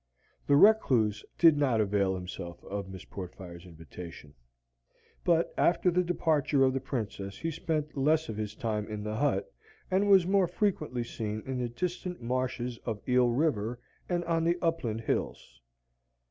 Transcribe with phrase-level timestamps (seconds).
[0.47, 4.33] The recluse did not avail himself of Miss Portfire's invitation.
[5.23, 9.15] But after the departure of the Princess he spent less of his time in the
[9.17, 9.53] hut,
[9.91, 13.79] and was more frequently seen in the distant marshes of Eel River
[14.09, 15.61] and on the upland hills.